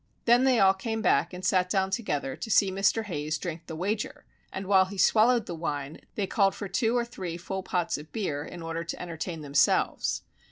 Then 0.25 0.45
they 0.45 0.59
all 0.59 0.73
came 0.73 1.03
back 1.03 1.31
and 1.31 1.45
sat 1.45 1.69
down 1.69 1.91
together 1.91 2.35
to 2.35 2.49
see 2.49 2.71
Mr. 2.71 3.03
Hayes 3.03 3.37
drink 3.37 3.67
the 3.67 3.75
wager, 3.75 4.25
and 4.51 4.65
while 4.65 4.85
he 4.85 4.97
swallowed 4.97 5.45
the 5.45 5.53
wine, 5.53 5.99
they 6.15 6.25
called 6.25 6.55
for 6.55 6.67
two 6.67 6.97
or 6.97 7.05
three 7.05 7.37
full 7.37 7.61
pots 7.61 7.99
of 7.99 8.11
beer, 8.11 8.43
in 8.43 8.63
order 8.63 8.83
to 8.83 8.99
entertain 8.99 9.41
themselves. 9.41 10.23